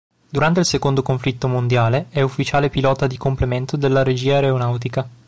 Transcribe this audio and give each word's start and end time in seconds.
Durante 0.31 0.61
il 0.61 0.65
secondo 0.65 1.03
conflitto 1.03 1.47
mondiale 1.47 2.07
è 2.09 2.21
ufficiale 2.21 2.71
pilota 2.71 3.05
di 3.05 3.17
complemento 3.19 3.77
della 3.77 4.01
Regia 4.01 4.33
Aeronautica. 4.37 5.07